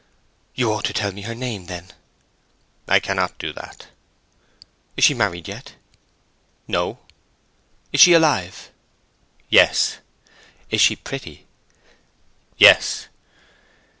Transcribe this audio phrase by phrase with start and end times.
[0.55, 1.91] "You ought to tell me her name, then."
[2.87, 3.89] "I cannot do that."
[4.97, 5.75] "Is she married yet?"
[6.67, 6.97] "No."
[7.93, 8.71] "Is she alive?"
[9.51, 9.99] "Yes."
[10.71, 11.45] "Is she pretty?"
[12.57, 13.09] "Yes."